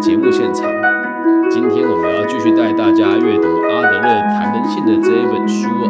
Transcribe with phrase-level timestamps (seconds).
[0.00, 0.64] 节目现场。
[1.50, 5.88] 今天我们要继续带大家阅读阿德勒谈人性的这一本书哦。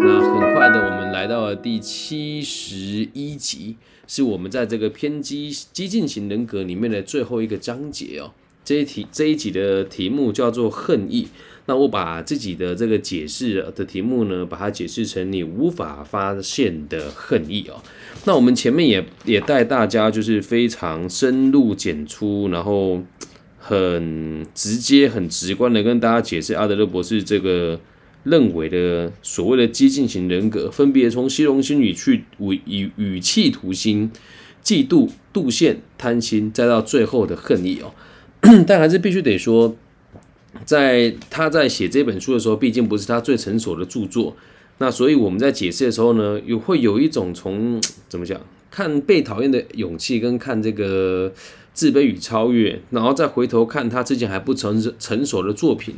[0.00, 3.76] 那很快的，我们来到了第七十一集，
[4.06, 8.30] 是我们在这个偏激激进型人格里面的最后一个章节哦。
[8.64, 11.28] 这一题这一集的题目叫做恨意。
[11.66, 17.82] 那我把自己的这个解释的题目呢，把它解释成你无法发现的恨意哦。
[18.26, 23.02] 那我们前面也也带大家就是非常深入简出，然后
[23.66, 27.80] 很直接、很直观的跟大家解释阿德勒博士这个
[28.24, 32.24] 认为的所谓的激进型人格，分别从虚荣心语去
[32.66, 34.10] 以语气图心、
[34.62, 37.94] 嫉妒、妒羡、贪心，再到最后的恨意哦。
[38.66, 39.74] 但还是必须得说。
[40.64, 44.36] 在他在写这本书的时候，毕竟不是他最成熟的著作，
[44.78, 48.40] 那所以我们在解释的时候呢，又会有一种从怎么讲，
[48.70, 51.32] 看被讨厌的勇气，跟看这个
[51.74, 55.94] 自卑与超越，然后再回头看他之前还不成成熟的作品。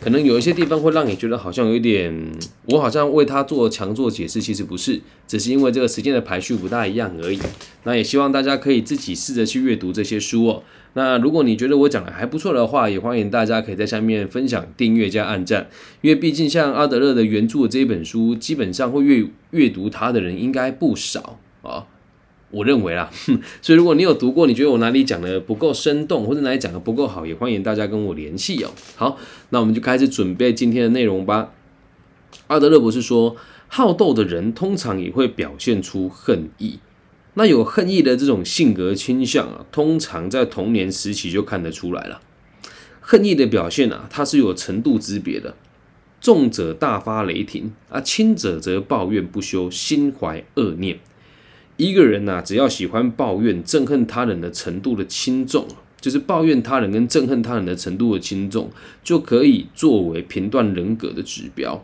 [0.00, 2.32] 可能有一些地方会让你觉得好像有一点，
[2.64, 7.38] 我好像为他做强做解释，其实不是，只是因为这个时间的排序不大一样而已。
[7.84, 10.62] 那也希望大家可以自己试着去阅读这些书哦。
[10.94, 15.68] 那如果你觉得我讲的还不错的话，也欢迎大家可以在下面分享、订阅加按赞，
[16.00, 21.84] 因为毕竟像阿德勒的原著这一本书，基本上会阅阅读它的人应该不少啊。
[22.50, 23.08] 我认为啦，
[23.62, 28.70] 所以如果你有读过，你觉得我哪里讲的不够生动，或者哪里讲的不够好，也欢迎大家跟我联系哦。
[28.96, 29.16] 好，
[29.50, 31.52] 那我们就开始准备今天的内容吧。
[32.48, 33.36] 阿德勒博士说，
[33.68, 36.80] 好斗的人通常也会表现出恨意。
[37.34, 42.20] 那有恨意的这种性格倾向啊，通常在童年时期就看得出来了。
[43.00, 45.54] 恨意的表现啊，它是有程度之别的，
[46.20, 50.98] 重者大发雷霆啊，轻者则抱怨不休，心怀恶念。
[51.80, 55.66] 一个人呐，只要喜欢抱怨、憎恨他人的程度的轻重，
[55.98, 58.70] 就是抱怨他人跟憎恨他人的程度的轻重，
[59.02, 61.82] 就可以作为评断人格的指标。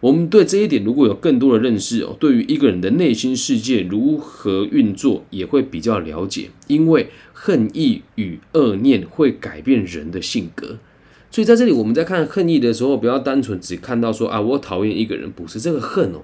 [0.00, 6.50] 我们对这一点如果有更多的认识哦，对于一个人的内心世界如何运作，也会比较了解。
[6.66, 10.76] 因为恨意与恶念会改变人的性格，
[11.30, 16.20] 所以在这里我们在看恨意的时候，不要单纯只看到说啊，我讨厌一个人，不是这个恨哦。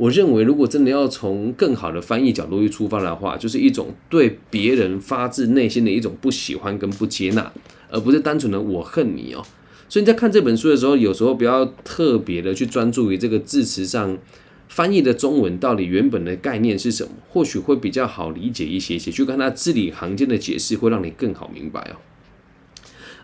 [0.00, 7.52] 我认为，如果真的要从更好的翻译角度去出发的话，就是一种对别人发自内心的一种不喜欢跟不接纳，
[7.90, 9.44] 而不是单纯的我恨你哦。
[9.90, 14.16] 所以你在看这本书的时候，有时候不要特别的去专注于这个字词上
[14.68, 19.10] 翻译的中文到底原本的概念是什么，或许会比较好理解一些些。
[19.10, 22.00] 去看他字里行间的解释，会让你更好明白哦。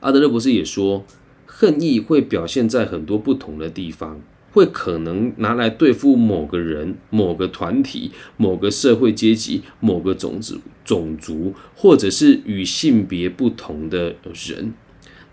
[0.00, 1.06] 阿德勒博士也说，
[1.46, 4.20] 恨意会表现在很多不同的地方。
[4.56, 14.72] 会可能拿来对付某个人、某个团体、某个社会阶级、某个种族、种族，或者是与性别不同的人。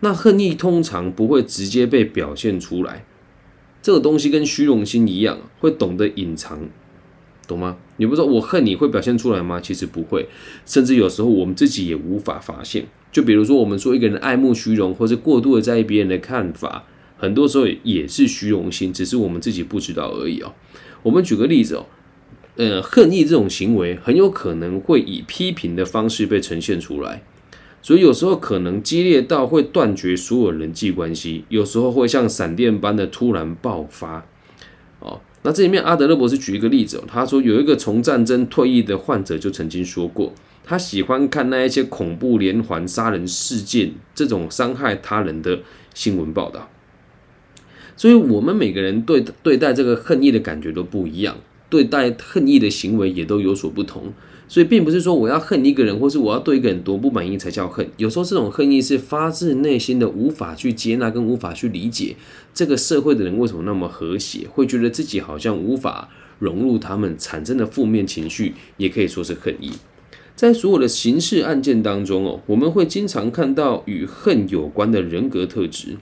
[0.02, 3.06] 那恨意通常不会直接被表现出来，
[3.82, 6.60] 这个东西跟虚荣心一样，会懂得隐藏，
[7.48, 7.78] 懂吗？
[7.96, 9.62] 你不说我恨你会表现出来吗？
[9.62, 10.28] 其实不会，
[10.66, 12.86] 甚至有时候我们自己也无法发现。
[13.14, 16.84] 就比如说，我们说一个人爱慕虚荣，或是过度的在意别人的看法。
[17.24, 20.54] 很多时候也是虚荣心，只是我们自己不知道而已哦。
[21.04, 21.86] 我们举个例子哦，
[22.58, 27.24] 呃，恨意这种行为很有可能会以批评的方式被呈现出来，
[27.82, 34.26] 所以有时候可能激烈到会断绝所有人际关系，有时候会像闪电般的突然爆发。
[35.00, 40.34] 哦，那这里面阿德勒博士举一个例子哦，他说有一个从战争退役的患者就曾经说过，
[40.66, 45.62] 他喜欢看那一些恐怖连环杀人事件这种伤害他人的
[45.94, 46.70] 新闻报道。
[47.96, 51.38] 所以，我们每个人对对待这个恨意的感觉都不一样，
[51.70, 54.14] 对待恨意的行为也都有所不同。
[54.48, 57.88] 所以，并不是说我要恨一个人，或是我要对一个人多不满意才叫恨。
[57.98, 62.16] 有时候，这种恨意是发自内心的，无法去接纳跟无法去理解
[62.54, 66.10] 这个社会的人为什么那么和谐，会觉得自己好像无法
[66.40, 69.72] 融入他们，产生的负面情绪，也可以说是恨意。
[70.36, 75.98] 在所有的刑事案件当中哦，我们会经常看到与恨有关的人格特质。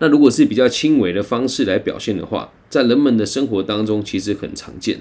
[0.00, 5.00] 那如果是比较轻微的方式来表现的话，在人们的生活当中其实很常见，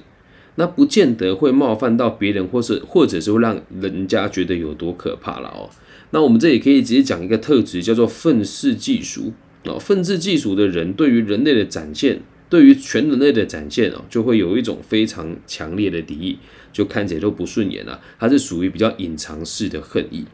[0.55, 5.69] 那不见得会冒犯到别人，或是或者是会让人家觉得有多可怕了哦。
[6.11, 9.33] 那我们这里可以直接讲一个特质，叫做愤世嫉俗
[9.65, 9.77] 哦。
[9.77, 16.39] 愤世嫉俗的人对于人类的展现，对于全人类的展现哦，就会有一种非常强烈的敌意，
[16.71, 17.99] 就看起来都不顺眼了。
[18.17, 20.25] 它是属于比较隐藏式的恨意。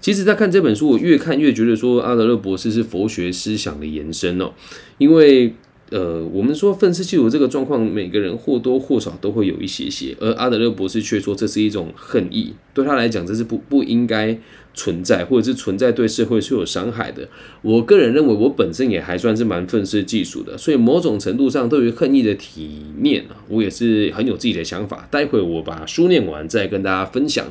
[0.00, 4.52] 其实，在看这本书，我越看越觉得说阿德勒博士是佛学思想的延伸哦。
[4.98, 5.52] 因为
[5.90, 14.36] 呃，我们说愤世嫉俗这个状况，每个人或多或少都会有一些些，而阿德勒博士却说这是一种恨意，对他来讲这是不不应该
[14.74, 17.28] 存在，或者是存在对社会是有伤害的。
[17.62, 22.68] 我个人认为，我本身也还算是蛮愤世嫉俗的，所以某种程度上对于恨意的体
[22.98, 25.06] 念啊，我也是很有自己的想法。
[25.08, 27.46] 待会我把书念完，再跟大家分享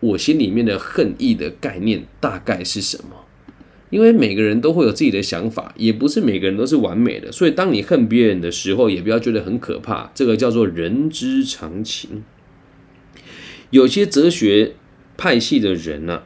[0.00, 3.24] 我心里面的恨意的概念大概是什么。
[3.90, 10.12] 因为每个人都会有自己的想法，也不是每个人都是完美的，所以当你恨别人的时候，也不要觉得很可怕。
[10.14, 12.22] 这个叫做人之常情。
[13.70, 14.74] 有些哲学
[15.16, 16.24] 派系的人呢，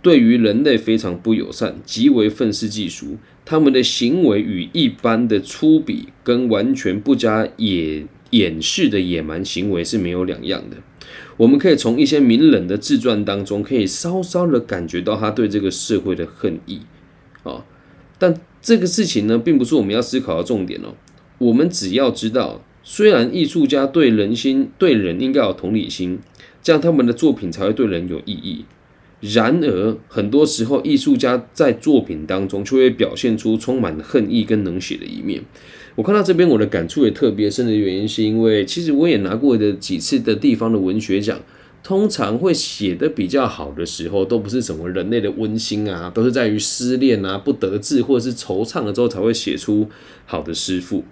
[0.00, 10.78] 对于人类非常不友善，极为愤世嫉俗，他们的行为与一般的粗鄙跟完全不加掩掩饰的野蛮行为是没有两样的。
[11.36, 16.80] 我们可以从一些名人的自传当中，可以稍稍的感觉到他对这个社会的恨意。
[17.42, 17.64] 啊，
[18.18, 20.94] 但这个事情呢，并不是我们要思考的重点哦。
[21.38, 26.20] 我们只要知道，虽然艺术家对人心、对人应该有同理心，
[26.62, 28.64] 这样他们的作品才会对人有意义。
[29.20, 35.42] 然而，很多时候，艺术家在作品当中却会表现出充满恨意跟冷血的一面。
[35.94, 41.40] 我看到这边，我的感触也特别深的原因，是因为其实我也拿过的几次的地方的文学奖。
[41.84, 49.88] 通常会写的比较好的时候，都不是什么人类的温馨啊，都是在于失恋啊、不得志或者是惆怅了之后才会写出
[50.24, 51.02] 好的诗赋。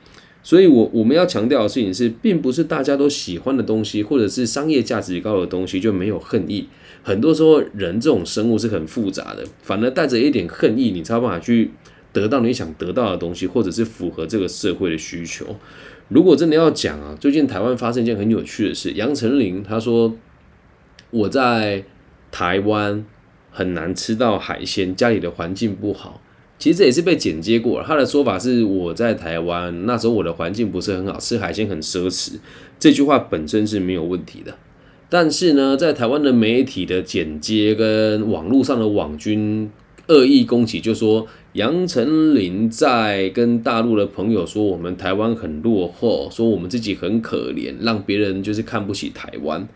[0.45, 6.69] 所以，我我们要强调的事情是，并不是大家都喜欢的东西，或者是商业价值高的东西就没有恨意。
[7.03, 11.73] 很多时候，人这种生物是很复杂的，反而带着一点恨意，你才有办法去
[12.13, 15.57] 得到你想得到的东西，或者是符合这个社会的需求。
[16.09, 20.17] 如果真的要讲啊，最近台湾发生一件很有趣的事，杨丞琳他说。
[21.13, 21.83] 我在
[22.31, 23.05] 台湾
[23.51, 26.23] 很难吃到海鲜，家里的环境不好。
[26.57, 27.85] 其实这也是被剪接过了。
[27.85, 32.35] 他的说法是我在台湾那时候我的环境不是很好，吃海鲜很奢侈。
[32.79, 34.57] 这句话本身是没有问题的。
[35.09, 39.69] 但是呢，在台湾的媒体的剪接跟网络上的网军
[40.11, 49.69] 恶意攻击，就说杨丞琳在跟大陆的朋友说我们台湾很落后，说我们自己很可怜，让别人就是看不起台湾。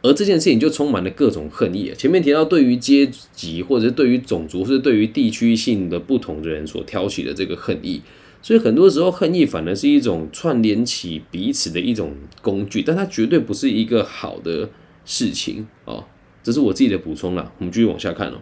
[0.00, 1.92] 而这件事情就充满了各种恨意。
[1.98, 8.00] 前面提到，对于阶级，或者是对于种族，是对于地区性的不同的人所挑起的这个恨意，
[8.40, 14.70] 所以很多时候恨意反而是一种串联起彼此的一种工具，但它绝对不是一个好的
[15.04, 16.04] 事情哦。
[16.44, 17.52] 这是我自己的补充了。
[17.58, 18.36] 我们继续往下看哦。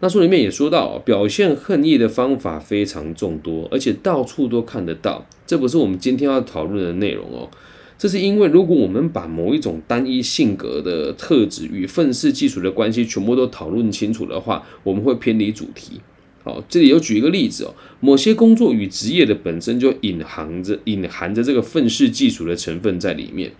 [0.00, 5.26] 那书里面也说到，表现恨意的方法非常众多，而且到处都看得到。
[5.46, 7.48] 这不是我们今天要讨论的内容哦。
[7.96, 16.02] 这是因为，如果我们把某一种单一性格的特质与愤世嫉俗的关系全部都讨论清楚的话，我们会偏离主题。
[16.44, 23.50] 好，这里有举一个例子哦，某些工作与职业的本身就隐含着隐含着这个愤世嫉俗的成分在里面。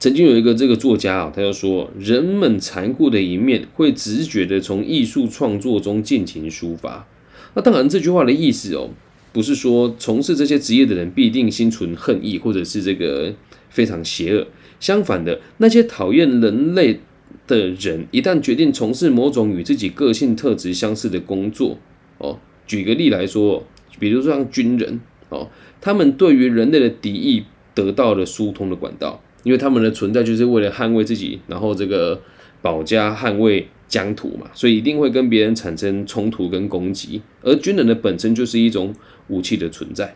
[0.00, 7.06] 曾经有一个这个作家啊，他就说，人们残酷的一面会直觉的从艺术创作中尽情抒发。
[7.54, 8.90] 那当然，这句话的意思哦。
[9.32, 13.32] 不是说从事这些职业的人必定心存恨意，或者是这个
[13.68, 14.44] 非常邪恶。
[14.80, 16.98] 相反的，那些讨厌人类
[17.46, 21.78] 的人，一旦决定从事某种与自己个性特质相似的工作，
[22.18, 23.64] 哦，举个例来说，
[24.00, 25.48] 比如说像军人，哦，
[25.80, 32.20] 他们对于人类的敌意得到了疏通的管道，因为他们的存在就是为了捍卫自己，然后这个
[32.62, 33.68] 保家捍卫。
[33.90, 38.94] 疆土嘛，所以一定会跟别人产生冲突跟攻击，而军人的本身就是一种
[39.26, 40.14] 武器的存在，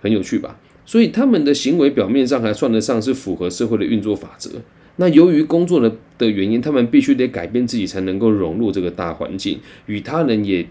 [0.00, 0.58] 很有趣吧？
[0.86, 4.52] 所以他们的行为表面上还算得上是符合社会的运作法则。
[4.96, 10.66] 那由于工作的的原因，他们必须得改变自己才能够融入这个大环境，与他人也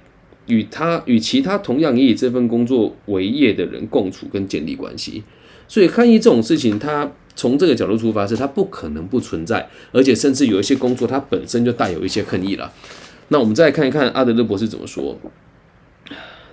[0.48, 5.22] 与他与其他同样也以这份工作为业的人共处跟建立关系。
[5.68, 7.12] 所以看意这种事情，他。
[7.36, 12.72] 从这个角度出发，是它不可能不存在，而且甚至有一些工作，它本身就带有一些恨意了。
[13.30, 15.20] 那我们再看一看阿德勒博士怎么说。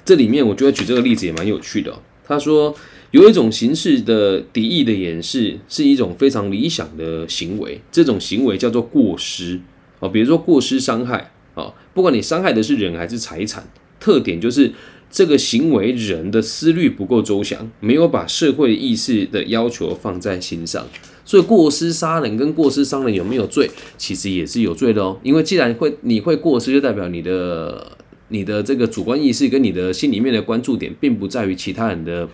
[0.05, 1.95] 这里面我觉得举这个例子也蛮有趣的。
[2.25, 2.75] 他说，
[3.11, 9.61] 有一种形式的敌意的掩饰，是一种非常理想的行为，这种行为叫做过失
[9.99, 13.69] 哦，比如说过失伤害啊，不管你伤害的是人还是财产，
[13.99, 14.73] 特点就是。
[15.11, 20.87] 这个行为人的思虑不够周详，没有把社会意识的要求放在心上，
[21.25, 25.19] 所以过失杀人跟过失伤人有没有罪，其实也是有罪的哦。
[25.25, 27.97] 因为既然会你会过失，就代表你的
[28.29, 32.29] 你的这个主观意识跟你的心里面的关注点，并不在于其他人的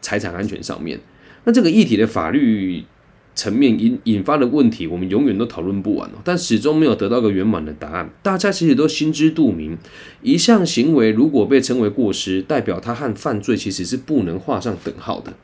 [0.00, 0.98] 财产安全上面。
[1.44, 2.82] 那这个议题的法律
[3.36, 6.14] 层面引引发的问题，我们永远都讨论不完哦。
[6.24, 8.10] 但始终没有得到个圆满的答案。
[8.22, 9.76] 大家其实都心知肚明，
[10.22, 15.34] 一项行为如果被称为过失，代表它和犯罪其实是不能画上等号的。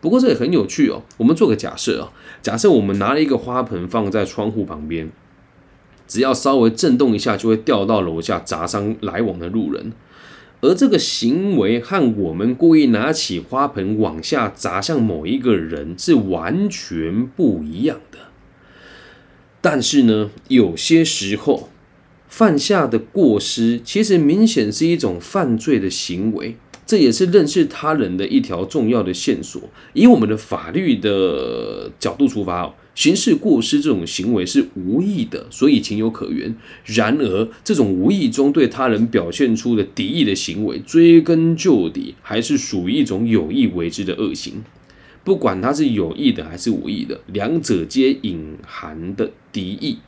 [0.00, 1.04] 不过这也很有趣哦。
[1.16, 5.10] 我们做个假设啊，假设我们拿了一个花盆放在窗户旁边，
[6.06, 9.92] 只要稍微震动一下，就会掉到楼下砸伤来往的路人。
[10.60, 18.18] 而这个行为和我们故意拿起花盆往下砸向某一个人是完全不一样的。
[19.60, 21.68] 但是呢，有些时候
[22.28, 26.56] 犯下的过失，其实明显是一种犯罪的行为。
[26.86, 29.60] 这也是认识他人的一条重要的线索。
[29.92, 36.52] 以我们的法律的角度出发，刑事过失这种行为是无意的，所以情有可原。
[36.84, 44.64] 然而，这种无意中对他人表现出的敌意的行为，追根究底还是属于一种有意为之的恶行。
[45.22, 49.98] 不管他是有意的还是无意的，两者皆隐含的敌意，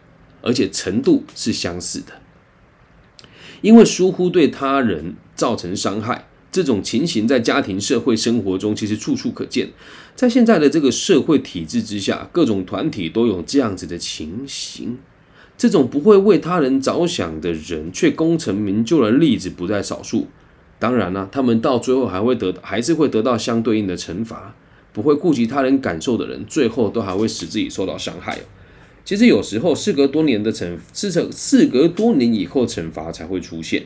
[0.43, 2.15] 而且程度是相似的。
[3.61, 6.27] 因为疏忽对他人造成伤害。
[6.53, 9.69] 这种情形在家庭、社会生活中其实处处可见。
[10.21, 14.99] 在现在的这个社会体制之下，各种团体都有这样子的情形。
[15.57, 20.27] 这种不会为他人着想的人，却功成名就的例子不在少数。
[20.79, 24.55] 当然了，他们到最后还会得，还是会得到相对应的惩罚。
[24.93, 28.41] 不会顾及他人感受的人，最后都还会使自己受到伤害。
[29.07, 33.85] 其实有时候，事隔多年的惩，事成事隔多年以后，惩罚才会出现。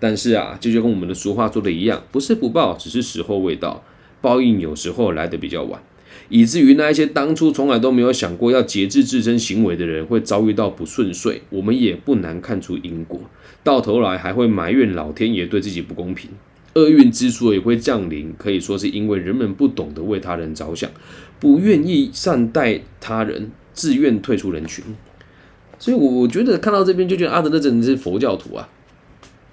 [0.00, 3.84] 但是啊，这就跟我们的俗话说的一样，不是不报，只是时候未到。
[4.20, 5.80] 报应有时候来的比较晚，
[6.28, 11.42] 以至于那一些当初从来都没有想过要节制自身行为的人，会遭遇到不顺遂。
[11.50, 13.20] 我们也不难看出因果，
[13.62, 16.30] 到头来还会埋怨老天爷对自己不公平。
[16.74, 20.90] 厄运之所以会降临，可以说是因为人们不懂得为他人着想，
[21.40, 24.84] 不愿意善待他人，自愿退出人群。
[25.78, 28.68] 所以，我我觉得看到这边就觉得阿德勒真的是佛教徒啊。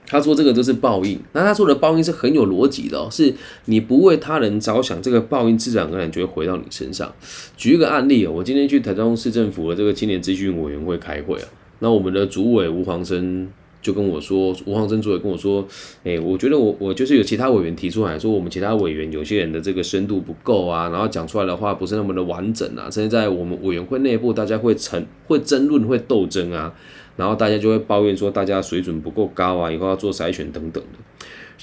[0.08, 3.34] 他说这个都是报应，那他说的报应是很有逻辑的哦，是
[3.66, 7.14] 你不为他人着想，这个报应自然而然就会回到你身上。
[7.58, 11.48] 举一个案例哦，我今天去台中市政府的这个青年咨询委员会开会啊，
[11.80, 13.50] 那我们的主委吴黄生
[13.86, 15.64] 就跟我说，吴黄珍主委跟我说，
[16.04, 26.74] 哎，我觉得我我就是有其他委员提出来说，我们其他委员有些人的这个深度不够啊，然后讲出来的话不是那么的完整啊，甚至在我们委员会内部，大家会争、会争论、会斗争啊。
[27.16, 31.00] 然后大家就会抱怨说，大家水准不够高啊，以后要做筛选等等的。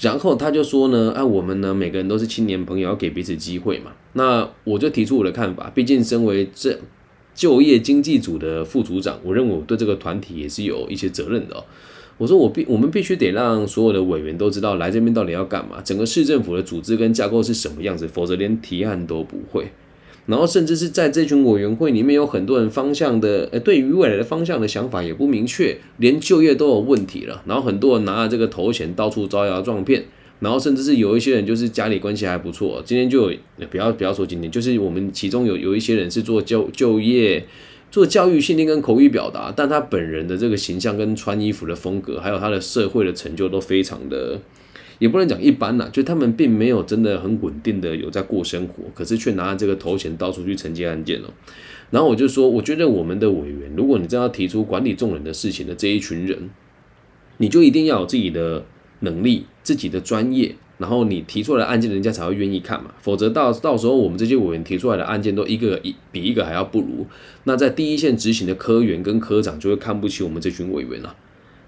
[0.01, 3.91] 然后他就说呢，啊，我们呢每个人都是青年朋友，要给彼此机会嘛。
[4.13, 6.79] 那我就提出我的看法，毕竟身为这
[7.35, 11.63] 就业经济组的副组长，我认为我对这个团体也是有一些责任的。
[12.17, 19.71] 我说我必我们必须得让所有的委员都知道来这边到底要干嘛，整个市政府的组织跟架构是什么样子，否则连提案都不会。
[20.25, 27.43] 然后甚至是在这群委员会里面，有很多人方向的，呃，对于未来的方向的想法也不明确，连就业都有问题了。
[27.45, 30.05] 然后很多人拿着这个头衔到处招摇撞骗，
[30.39, 32.81] 然后甚至是有一些人就是家里关系还不错。
[32.85, 33.33] 今天就
[33.69, 37.45] 不要不要说今天，就是我们其中有有一些人是做就就业、
[37.93, 44.39] 做教育训练跟口语表达，但他本人的这个形象跟穿衣服的风格，还有他的社会的成就都非常的。
[44.97, 51.31] 也不能讲一般啦，就他们并没有真的很稳定的有在过生活，可是却拿着这个头衔到处去承接案件了。
[51.91, 56.49] 然后我就说，我觉得我们的委员，如果你真要提出管理众人的事情的这一群人，
[57.37, 58.65] 你就一定要有自己的
[59.01, 62.93] 能力、自己的专业，然后你提出来的案件，人家才会愿意看嘛。
[63.01, 67.05] 否则到到时候我们这些委员提出来的案件都一个一比一个还要不如，
[67.43, 71.15] 那在第一线执行的科员跟科长就会看不起我们这群委员了。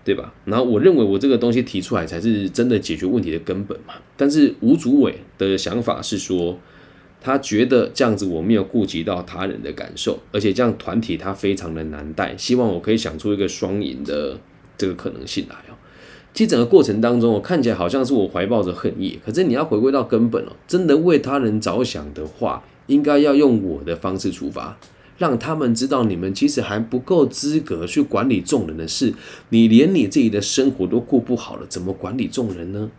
[0.06, 0.32] 对吧？
[0.46, 3.96] 然后我认为我这个东西提出来才是真的解决问题的根本嘛。
[4.16, 6.60] 但是吴主委的想法是说，
[7.20, 12.38] 他觉得这样子我没有顾及到他人的感受，而且这样团体他非常的难带。
[12.38, 14.40] 希望我可以想出一个双赢的
[14.78, 15.56] 这个可能性来。
[16.36, 24.78] 其实整个过程当中，我看起来好像是我怀抱着恨意，可是你要回归到根本哦，真的为他人着想的话，应该要用我的方式出发。
[25.18, 29.14] 让他们知道，你们其实还不够资格去管理众人的事。
[29.48, 32.92] 你连你自己的生活都过不好了，怎么管理众人呢？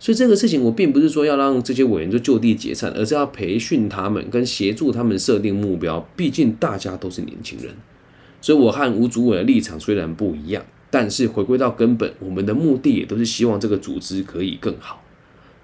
[0.00, 6.04] 所以这个事情，我并不是说要让这些委员就就地解散，而是要培训他们，跟协助他们设定目标。
[6.16, 7.72] 毕竟大家都是年轻人，
[8.40, 15.02] 所以我和吴主委的立场虽然不一样，但是回归到根本，我们的目的也都是希望这个组织可以更好。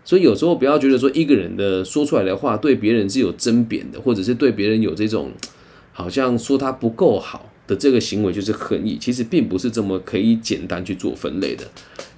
[0.05, 5.31] 所以有时候不要觉得说一个人的说出来的话对别人是有争辩的，或者是对别人有这种。
[5.91, 11.67] 好像说他不够好的这个行为就是恨意，其实并不是这么可以简单去做分类的。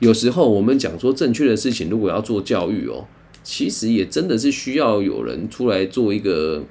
[0.00, 3.06] 有时候我们讲说正确的事情，如果要做教育哦，
[3.42, 6.62] 其实也真的是需要有人出来做一个，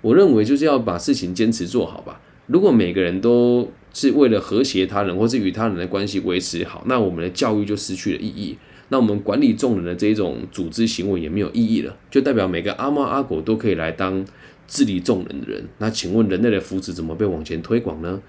[0.00, 2.20] 我认为就是要把事情坚持做好吧。
[2.48, 8.54] 如果每个人都是为了和谐他人或是与他人的关系维持好，那我们的教育就失去了意义。
[8.90, 14.22] 那我们管理众人的这一种组织行为也没有意义了，就代表每个阿猫阿狗都可以来当
[14.68, 15.64] 治理众人的人。
[15.78, 18.20] 那请问人类的福祉怎么被往前推广呢？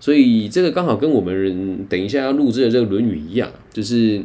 [0.00, 4.22] 所以这个刚好跟我们人等一下要录制的这个《论语》一样，就是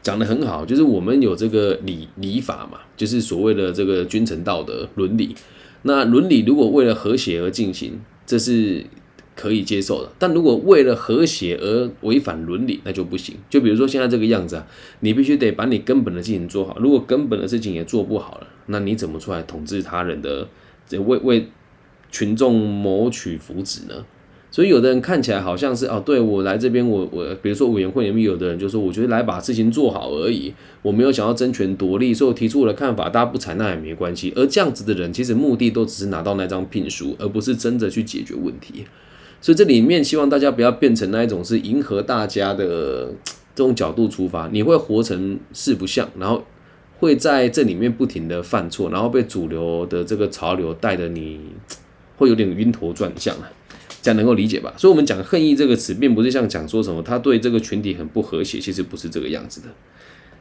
[0.00, 5.34] 讲的很好，就是我们有这个礼礼法嘛，就是所谓的这个君臣道德伦理。
[5.82, 8.86] 那伦理如果为了和谐而进行，这是。
[9.36, 13.36] 可以接受的，但如果为了和谐而违反伦理，那就不行。
[13.48, 14.66] 就比如说现在这个样子啊，
[15.00, 16.76] 你必须得把你根本的事情做好。
[16.78, 20.46] 如果根本的事情也做不好了，那你怎么出来统治他人的，
[20.90, 21.48] 为为
[22.10, 24.04] 群众谋取福祉呢？
[24.52, 34.32] 所以有的人看起来好像是哦，对我来这边，我我比如说委员会里面有的人就说，我觉得来把事情做好而已，我没有想要争权夺利，所以我提出我的看法，大家不采纳也没关系。
[34.34, 38.84] 而这样子的人，其实目的都只是拿到那张聘书，而不是真的去解决问题。
[39.40, 43.12] 所以这里面希望大家不要变成那一种是迎合大家的
[43.54, 46.44] 这种角度出发，你会活成四不像，然后
[46.98, 51.40] 会在这里面不停的犯错，然后被主流的这个潮流带的你
[52.16, 53.50] 会有点晕头转向啊，
[54.02, 54.74] 这样能够理解吧？
[54.76, 59.68] 所以我们讲恨意这个词，并不是像讲说什么他对这个群体很不和谐，其实不是这个样子的，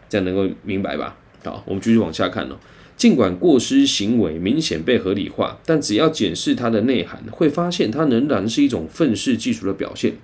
[0.10, 1.16] 这样能够明白吧？
[1.46, 2.58] 好，我们继续往下看哦。
[3.00, 10.16] 尽管过失行为明显被合理化，但只要检视它的内涵，会发现它仍然是一种愤世嫉俗的表现。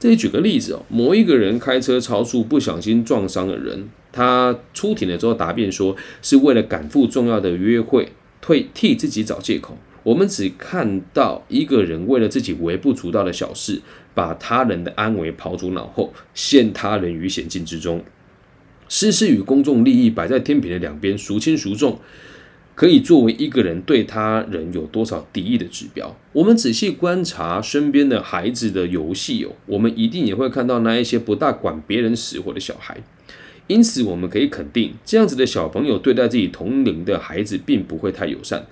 [0.00, 8.08] 这里举个例子哦，某一个人开车超速，不小心撞伤了人，他出庭了之后答辩说是为了赶赴重要的约会，
[8.40, 9.78] 退替自己找借口。
[10.02, 13.80] 我们只看到一个人为了自己微不足道的小事，
[14.14, 18.04] 把他人的安危抛诸脑后，陷他人于险境之中。
[18.88, 21.98] 私事与公众利益摆在天平的两边，孰轻孰重，
[22.74, 26.16] 可以作为一个人对他人有多少敌意的指标。
[26.32, 32.96] 我们仔细观察身边的孩子的游戏哦，我们一定也会看到那一些不大管别人死活的小孩。
[33.66, 38.64] 因此，我们可以肯定，这样子的小朋友对待自己同龄的孩子，并不会太友善。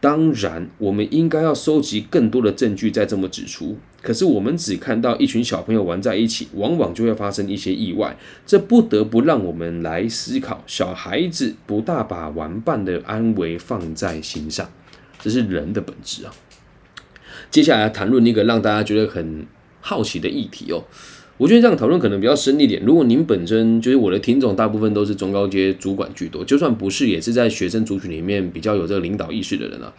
[0.00, 3.76] 当然，我们应该要收集更多的证据，再这么指出。
[4.00, 8.16] 可是，我们只看到一群小朋友玩在一起，往往就会发生一些意外。
[8.46, 14.70] 这不得不让我们来思考：小孩子不大把玩伴的安危放在心上，
[15.20, 16.32] 这是人的本质啊。
[17.50, 19.44] 接下来谈论一个让大家觉得很
[19.80, 20.84] 好奇的议题哦。
[21.36, 22.82] 我觉得这样讨论可能比较深一点。
[22.84, 29.92] 如果您本身就是我的听众，大部分都是中高阶主管居多，就算不是，也是在学生族群里面比较有这个领导意识的人啊。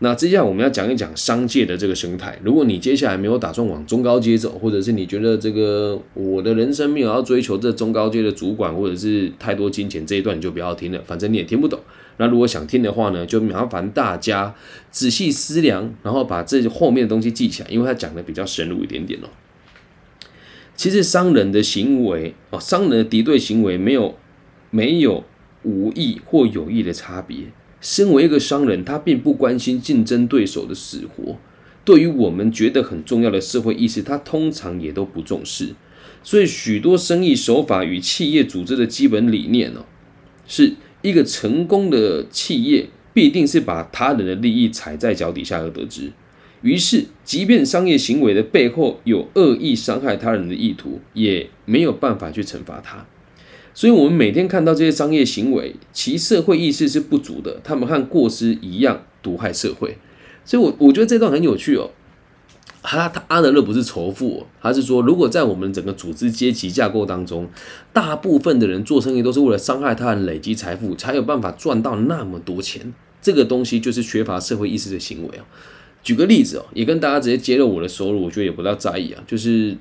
[0.00, 2.38] 那接下来我们要讲一讲商界的这个生态。
[2.42, 11.78] 如果你接下来没有打算往中高阶走，或者是你觉得这个我的人生没有要追求这中高阶的主管，或者是太多金钱这一段，你就不要听了，反正你也听不懂。
[12.16, 14.54] 那如果想听的话呢，就麻烦大家
[14.90, 19.28] 仔细思量，然后把这后面的东西记起来，因为他讲的比较深入一点点哦。
[20.76, 24.16] 其实商人的行为哦，商人的敌对行为没有
[24.70, 25.24] 没有
[25.62, 27.38] 无意或有意的差别。
[27.84, 31.36] 身为一个商人，他并不关心竞争对手的死活。
[31.84, 35.74] 对于我们觉得很重要的社会意识，他通常也都不重视。
[36.22, 39.84] 所以，许多生意手法与企业组织的基本理念哦，
[40.46, 46.10] 是一个成功的企业必定是把他人的利益踩在脚底下而得知。
[46.62, 53.06] 于是，即便商业行为的背后有恶意伤害他人的意图，也没有办法去惩罚他。
[53.74, 59.98] 所以，我们每天看到这些商业行为，其社会意识是不足的，他们和过失一样毒害社会。
[60.44, 61.90] 所以，我我觉得这段很有趣哦。
[62.86, 67.48] 他他阿德勒不是仇富，他是说，如果在我们整个组织阶级架构当中，
[67.94, 75.44] 大部分的人做生意都是为了伤害他人、累积财富，才有办法赚到那么多钱，这个东西就是缺乏社会意识的行为啊。
[76.02, 79.24] 举个例子哦，也跟大家直接揭露我的收入，我觉得也不大在意啊。
[79.26, 79.74] 就是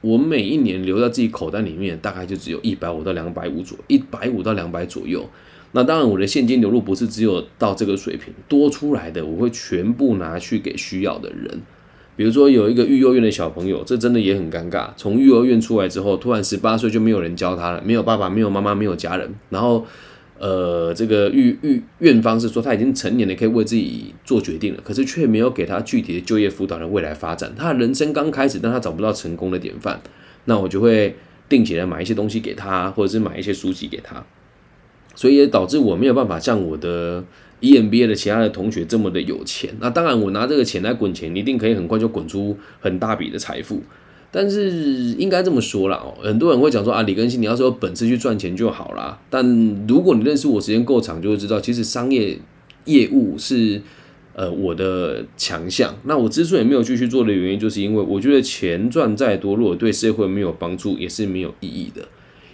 [0.00, 5.28] 我每一年留在自己口袋里面，大概就只有一百五到两百五左，一百五到两百左右。
[5.72, 11.60] 那当然，我的现金流入不是只有到这个水平，多出来的我会全部拿去给需要的人。
[12.16, 14.88] 比如说有一个育幼院的小朋友，这真的也很尴尬。
[14.96, 19.86] 从育幼院出来之后，突然十八岁就没有人教他了，没有爸爸，没有妈妈，没有家人，然后。
[20.38, 27.52] 呃，这个预预院方是说他已经成年了，可以为自己做决定了，可是却没有给他具体的就业辅导的未来发展。
[27.56, 30.00] 他人生刚开始，但他找不到成功的典范，
[30.44, 31.16] 那我就会
[31.48, 34.24] 定期的买一些东西给他，或者是买一些书籍给他，
[35.14, 37.24] 所以也导致我没有办法像我的
[37.60, 39.74] EMBA 的其他的同学这么的有钱。
[39.80, 43.82] 那当然，我拿这个钱来滚钱，一定可以很快就滚出很大笔的财富。
[44.30, 44.70] 但是
[45.18, 49.18] 应该这么说啦，哦，很多人会讲说啊，李根新，你要是有本事去赚钱就好啦。
[49.30, 49.42] 但
[49.86, 52.38] 如果你认识我时间够长，就会知道，其实商业
[52.84, 53.80] 业务是
[54.34, 55.94] 呃我的强项。
[56.04, 62.06] 那我之所以没有继续做的原因，就是因为我觉得钱赚再多，如果对社会没有帮助，也是没有意义的。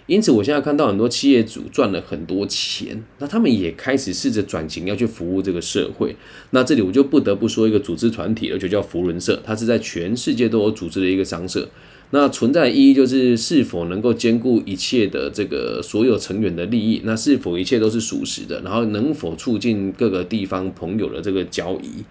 [0.07, 6.15] 因此，我现在看到很多企业主赚了很多钱，那他们也开始试着转型，要去服务这个社会。
[6.51, 11.67] 那这里我就不得不说一个组织团体了，就叫福伦社，它是在全世界都有组织的一个商社。
[12.11, 22.03] 那存在的意义就是是否能够兼顾一切的这个所有成员的利益，那是否一切都是属实的，然后能否促进各个地方朋友的这个交易，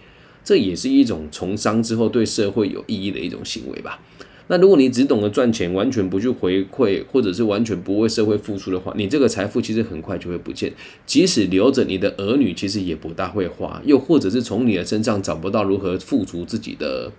[0.43, 4.01] 这也是一种从商之后对社会有意义的一种行为吧。
[4.47, 10.71] 那如果你只懂得赚钱，完全不去回馈，或者是完全不为社会付出的话，你这个财富其实很快就会不见。
[11.07, 17.11] 即使留着你的儿女，其实也不大会花，又或者是从你的身上找不到如何富足自己的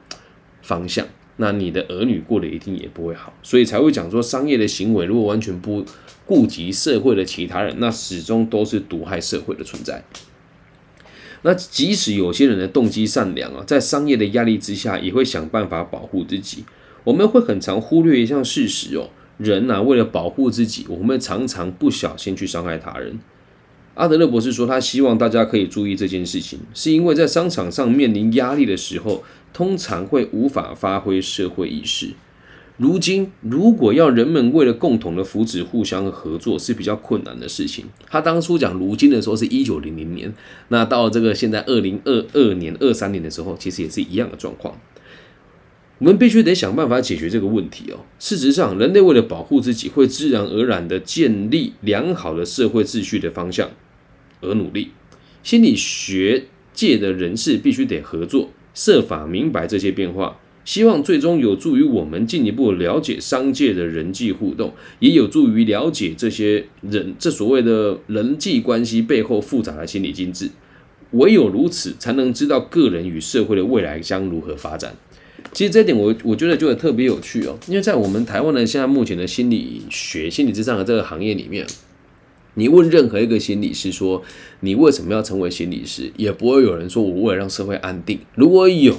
[0.62, 1.08] 方向，
[1.38, 3.34] 那你的儿女过得一定也不会好。
[3.42, 5.84] 所以才会讲说，商业的行为如果完全不
[6.28, 10.04] 顾及社会的其他人，那始终都是毒害社会的存在。
[11.42, 16.64] 那即使有些人的动机善良啊，在商业的压力之下，也会想办法保护自己。
[17.06, 23.18] 我们会很常忽略一项事实哦，人呐，为了保护自己，我们常常不小心去伤害他人。
[23.94, 32.10] 阿德勒博士说，他希望大家可以注意这件事情，是因为在商场上面临压力的时候，通常会无法发挥社会意识。
[32.78, 37.86] 如今，如果要人们为了共同的福祉互相合作，是比较困难的事情。
[38.10, 40.34] 他当初讲如今的时候是一九零零年，
[40.68, 44.78] 那到这个现在二零二二年、二三年的时候，其实也是一样的状况。
[46.00, 48.04] 我们必须得想办法解决这个问题哦。
[48.20, 53.72] 事实上，人类为了保护自己，会自然而然地建立良好的社会秩序的方向
[54.42, 54.90] 而努力。
[55.42, 70.50] 心理学界的人士必须得合作，设法明白这些变化，希望最终有助于我们进一步了解商界的人际互动，也有助于了解这些人这所谓的人际关系背后复杂的心理机制。
[71.12, 74.94] 唯有如此，才能知道个人与社会的未来将如何发展。
[75.56, 81.66] 其实这点我我觉得就特别有趣哦，因为在我们台湾的现在目前的心理学、心理智商的这个行业里面，
[82.56, 84.22] 你问任何一个心理师说
[84.60, 88.20] 你为什么要成为心理师，也不会有人说我为了让社会安定。
[88.36, 88.98] 如果有，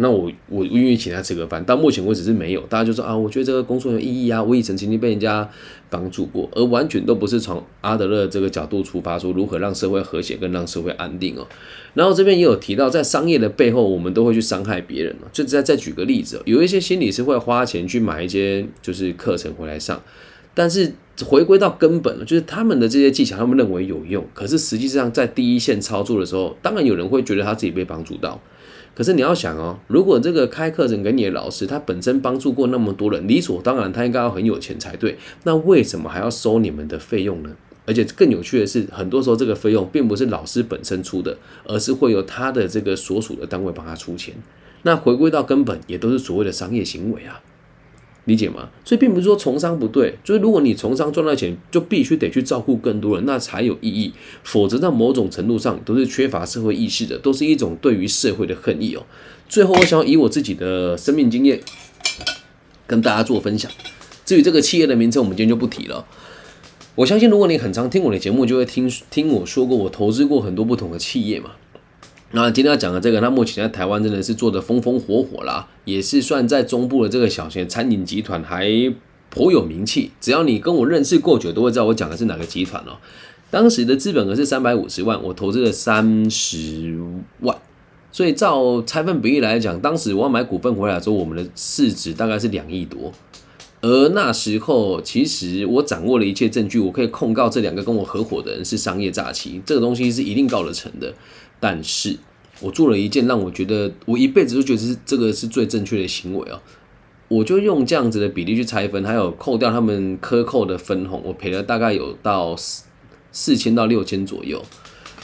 [0.00, 2.60] 那我我愿意请他吃个饭，到目前为止是没有。
[2.62, 5.48] 大家就说啊，我觉得这个工作有意义啊，我以前曾经被人家
[5.90, 11.44] 帮助过，而完全都不是从阿德勒这个角度出发，说如何让社会和谐跟让社会安定哦。
[11.94, 20.00] 然后这边也有提到，在商业的背后，我们都会去伤害别人就再再举个例子，有一些心理师会花钱去买一些就是课程回来上，
[20.54, 20.92] 但是
[21.26, 28.40] 回归到根本，就是他们的这些技巧，他们认为有用，可是实际上在第一线操作的时候，当然有人会觉得他自己被帮助到。
[28.98, 35.16] 可是你要想哦，如果这个开课程给你的老师，他本身帮助过那么多人，理所当然他应该要很有钱才对。
[35.44, 37.54] 那为什么还要收你们的费用呢？
[37.86, 44.34] 而且更有趣的是，很多时候这个费用并不是老师本身出的，而是会由他的这个所属的单位帮他出钱。
[44.82, 47.40] 那回归到根本，也都是所谓的商业行为啊。
[48.28, 48.68] 理解吗？
[48.84, 54.12] 所以并不是说从商不对，就是如果你从商赚到钱，就必须得去照顾更多人，那才有意义。
[54.44, 59.02] 否则在某种程度上都是缺乏社会意识的，都是一种对于社会的恨意哦。
[59.48, 61.58] 最后，我想以我自己的生命经验
[62.86, 63.72] 跟大家做分享。
[64.26, 66.04] 至于这个企业的名称，我们今天就不提了。
[66.94, 71.52] 我相信，如果你很常听我的节目，就会听听我说过，我投资过很多不同的企业嘛。
[72.32, 78.68] 那今天要讲的这个，那目前在台湾真的是做的风风火火啦，也是算在中部的这个小型餐饮集团还
[79.30, 80.10] 颇有名气。
[80.20, 82.98] 只要你跟我认识过久，都会知道我讲的是哪个集团哦。
[83.50, 86.98] 当时的资本额是三百五十万，我投资了三十
[87.40, 87.56] 万，
[88.12, 93.10] 所以照拆分比例来讲，当时我要买股份回来之后，我们的市值大概是两亿多。
[93.80, 101.14] 而那时候，其实我掌握了一切证据，我可以控告这两个跟我合伙的人是商业诈欺，这个东西是一定告得成的。
[101.60, 102.16] 但是
[102.60, 106.60] 我做了一件让我觉得我一辈子都觉得是这个是最正确的行为啊！
[107.28, 112.84] 我就用这样子的比例去拆分，还有扣掉他们克扣的分红，我赔了大概有到四
[113.32, 114.64] 四千到六千左右。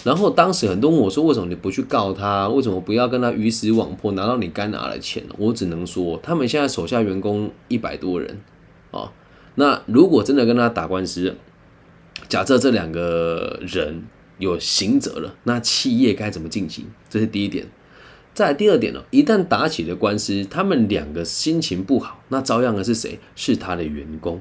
[0.04, 2.46] 然后当时很多问我说：“为什么你不去告他？
[2.50, 8.38] 为什么不要跟他鱼死网破，拿到你该拿的钱？”我只能说，他们现在手下员工一百多人
[8.90, 9.10] 啊。
[9.54, 11.34] 那如果真的跟他打官司，
[12.28, 14.04] 假设这两个人
[14.38, 16.86] 有刑责了，那企业该怎么进行？
[17.08, 17.66] 这是第一点。
[18.32, 23.18] 再第二点呢，一旦打起了官司，他们两个心情不好，那遭殃的是谁？
[23.36, 24.40] 是他的员工。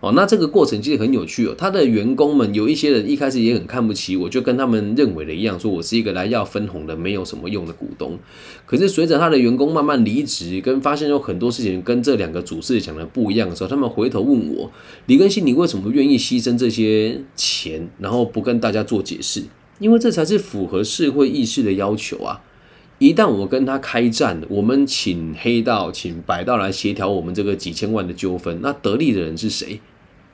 [0.00, 1.54] 哦，那这个过程其实很有趣哦。
[1.56, 8.18] 他的员工们有一些人一开始也很看不起我，就跟他们认为的一样，说我是一个来要分红的，没有什么用的股东。
[8.66, 14.70] 可是随着他的员工慢慢离职，跟发现有很多事情跟这两个主事讲的不一样的时候，他们回头问我：
[15.06, 19.44] 李根新，你为什么愿意牺牲这些钱，然后不跟大家做解释？
[19.78, 22.42] 因为这才是符合社会意识的要求啊。
[22.98, 29.80] 一旦我跟他开战，我们请黑道、请白道来协调我们这个几千万的纠纷，那得利的人是谁？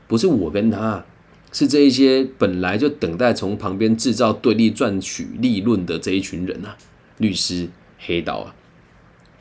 [0.07, 1.05] 不是我跟他，
[1.51, 6.77] 是这一些本来就等待从旁边制造对立、赚取利润的这一群人啊，
[7.19, 8.55] 律师、黑道啊。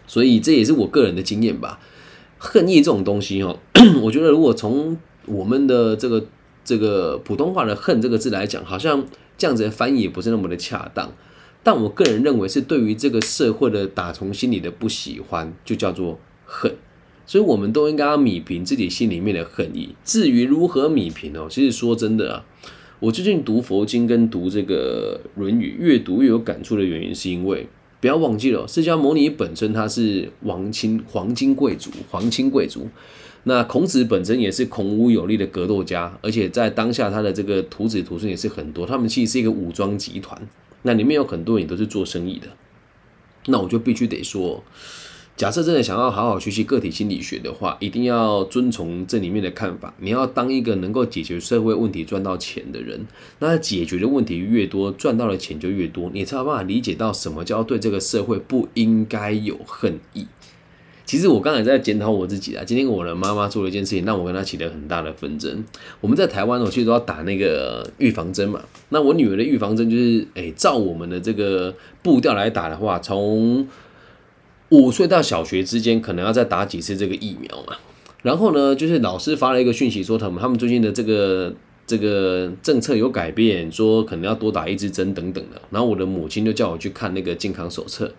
[0.07, 1.79] 所以这也是我个人的经验吧。
[2.39, 3.59] 恨意这种东西哦，
[4.01, 6.25] 我觉得如果从我们的这个
[6.65, 9.05] 这个普通话的“恨”这个字来讲，好像
[9.37, 11.13] 这样子的翻译也不是那么的恰当。
[11.63, 16.73] 但我个人认为，是对于这个社会的打从心里的不喜欢，就叫做恨。
[17.25, 19.95] 所以，我们都应该要米平自己心里面的恨意。
[20.03, 22.45] 至于如何米平哦，其实说真的啊，
[22.99, 27.67] 我最近读佛经跟读这个《论语》，越读越有感触的原因，是因为
[28.01, 32.89] 不要忘记了，释迦牟尼本身他是王亲黄金贵族，皇亲贵族。
[33.43, 40.39] 那孔子本身也是孔武有力的格斗家，而且在当下他的这个徒子徒孙也是很多，他们其实是一个武装集团。
[40.83, 42.47] 那里面有很多人都是做生意的，
[43.47, 44.63] 那我就必须得说，
[45.37, 49.93] 假设真的想要好好学习个体心理学的话，一定要遵从这里面的看法。
[49.99, 53.07] 你要当一个能够解决社会问题、赚到钱的人，
[53.39, 60.27] 那解决的问题越多，赚到的钱就越多，你才有办法理解到什么叫对这个社会不应该有恨意。
[61.11, 62.63] 其实我刚才在检讨我自己啊。
[62.65, 65.61] 今天我的妈妈做了一件事情，让我跟她起了很大的纷争。
[65.99, 68.63] 我们在台湾，我其实要打那个预防针嘛。
[68.87, 73.67] 那我女儿的预防针就是，哎，照我们的这个步调来打的话，从
[74.69, 77.75] 五岁到小学之间，可能要再打几次这个疫苗嘛。
[78.21, 81.53] 然后呢，就是老师发了一个讯息说，他们他们最近的这个
[81.85, 85.61] 这个政策有改变，说可能要多打一支针等等的。
[85.71, 88.09] 然后我的母亲就叫我去看那个健康手册。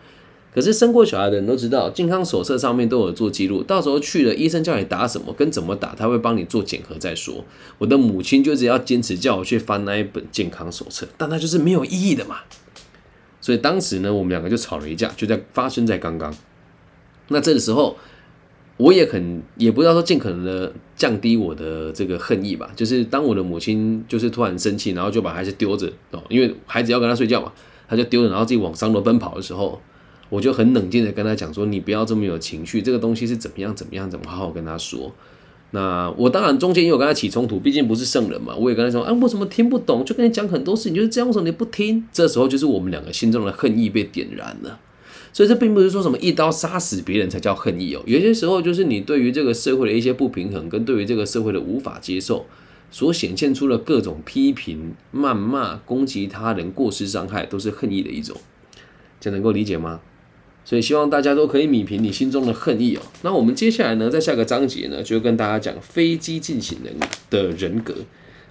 [0.55, 7.43] 可是生过小孩的人都知道，健康手册上面都有做记录，到时候去了，医生叫你打什么跟怎么打，他会帮你做检核再说。
[7.79, 12.41] 我的母亲就是要坚持叫我去翻那一本健康手册，但它就是没有意义的嘛。
[13.41, 16.35] 所以当时呢，我们两个就吵了一架，就在发生在刚刚。
[17.29, 17.97] 那这个时候，
[18.77, 27.51] 我也很也不知道说尽可能的降低我的这个恨意吧，就是当我的母亲就是突然生气，然后就把孩子丢着哦，因为孩子要跟他睡觉嘛，
[27.89, 29.81] 他就丢着，然后自己往三楼奔跑的时候。
[30.33, 35.13] 我就很冷静的跟他讲说，你不要这么有情绪，这个东西是怎么样怎么样，怎么好好跟他说。
[35.73, 38.57] 那我当然中间也有跟他起冲突，毕竟不是圣人嘛。
[38.57, 40.03] 我也跟他说，啊，为什么听不懂？
[40.07, 42.09] 就跟你讲很多事情就是这样，为什么你不听？
[42.11, 44.81] 这时候就是我们两个心中的恨意被点燃了。
[45.35, 52.47] 所以这并不是说什么一刀杀死别人才叫恨意哦，有些时候就是你对于这个社会的一些不平衡，跟对于这个社会的无法接受，
[52.91, 58.35] 所显现出的各种批评、谩骂、攻击他人、过失伤害，都是恨意的一种。
[59.21, 60.01] 这能够理解吗？
[60.65, 63.03] 所以希望大家都可以米平你心中的恨意哦。
[63.23, 66.95] 那我们接下来呢，在下个章节呢，就跟大家讲非激进型人
[67.31, 67.95] 的人格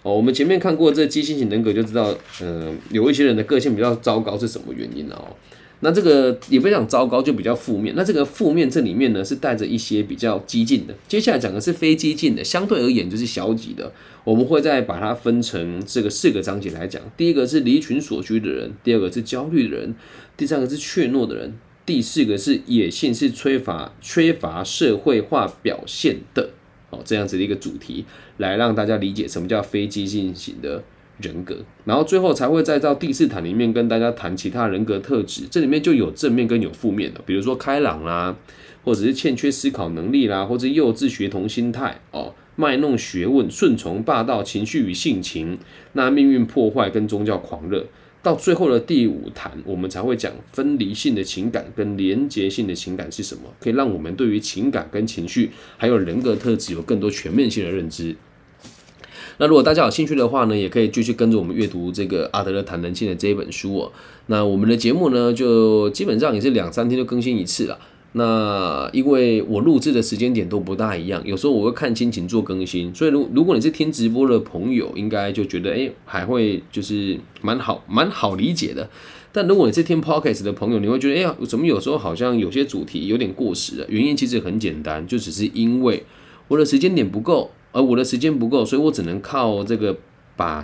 [0.04, 0.14] 哦。
[0.14, 5.16] 我们前面看过这激进型人格，就知道，嗯，有一些人的个性比较糟糕是什么原因呢？
[5.16, 5.36] 哦，
[5.80, 7.96] 那这个也不讲糟糕，就比较负面。
[7.96, 10.94] 那这个负面这里面呢，是带着一些比较激进的。
[11.08, 13.92] 接下来讲的是非激进的，相对而言就是消极的。
[14.24, 17.02] 我们会再把它分成这个四个章节来讲。
[17.18, 19.96] 第一个是离群所居的人，第二个是焦虑的人，
[20.38, 21.58] 第三个是怯懦的人。
[21.86, 26.52] 第四个是野性，是缺乏缺乏社会化表现的
[26.90, 28.06] 哦，这样子的一个主题，
[28.38, 30.84] 来让大家理解什么叫非激进型的
[31.20, 38.38] 人格，然后最后才会再到第四谈里面跟大家谈其他人格特质，这里面就有正面跟有负面的，比如说开朗啦，
[38.84, 45.58] 或者是欠缺思考能力啦，或者幼稚学童心态哦，卖弄学问、顺从、霸道、情绪与性情，
[45.94, 47.88] 那命运破坏跟宗教狂热。
[48.24, 58.16] 到最后的第五谈，我们才会讲分离性的情感跟连结性的情感是什么，可以让我们对于情感跟情绪还有人格特质有更多全面性的认知。
[59.38, 63.92] 那如果大家有兴趣的话呢，也可以继续跟着我们阅读这个阿德勒谈人性的这一本书哦。
[64.28, 67.80] 那我们的节目呢，就基本上也是两三天就更新一次了。
[68.14, 78.90] 那因为我录制的时间点都不大一样，有时候我会看心情做更新，所以如如果你是听直播的朋友，应该就觉得哎还会就是蛮好蛮好理解的。
[79.32, 83.86] 但如果你是听 podcast 的朋友，你会觉得哎呀，怎么有时候好像有些主题有点过时了？
[83.88, 86.04] 原因其实很简单，就只是因为
[86.50, 89.98] 我的时间点不够，而我的时间不够，所以我只能靠这个
[90.36, 90.64] 把。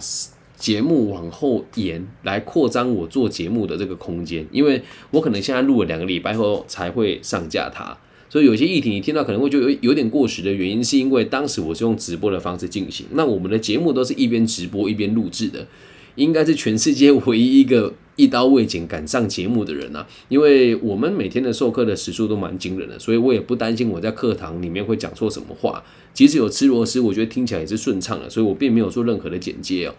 [0.57, 7.95] 节目往后延来扩张我做节目的这个空间，因为我可能现在录了两个礼拜后才会上架它，
[8.27, 13.05] 所以有些议题你听到可能会就有有点过时的原因，是因为当时我是用直播的方式进行。
[13.11, 15.67] 那我们的节目都是一边直播一边录制的，
[16.15, 20.07] 应该是全世界唯一一个一刀未剪赶上节目的人啊！
[20.27, 25.83] 因为我们每天的授课的时数都蛮惊人的，所以我也不担心我在课堂里面会讲错什么话。
[26.15, 29.93] 即使有吃螺丝，我觉得听起来也是顺畅的，所以我并没有做任何的剪接哦。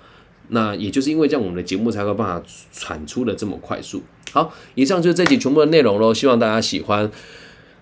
[0.49, 4.03] 那也就是因为这样，我们的节目才会办法产出的这么快速。
[4.33, 7.11] 好，以上就是这集全部的内容喽，希望大家喜欢。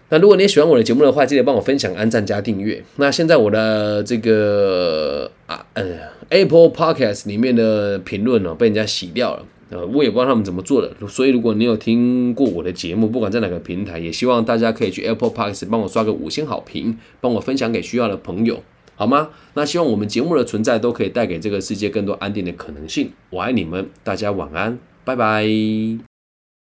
[0.09, 2.85] 那如果你也喜欢我的节目的话，记得帮我分享、按赞加订阅。
[2.97, 5.85] 那现在我的这个啊呃
[6.29, 9.45] Apple Podcast 里面的评论呢，被人家洗掉了。
[9.69, 10.93] 呃，我也不知道他们怎么做的。
[11.09, 18.63] 所以如果你有听过我的节目，不管在哪个平台，也希望大家可以去 Apple Podcast 帮我刷个五星好评，帮我分享给需要的朋友，
[18.97, 19.29] 好吗？
[19.55, 23.13] 那希望我们节目的存在都可以带给这个世界更多安定的可能性。
[23.31, 26.06] 我爱你们，大家晚安，拜拜。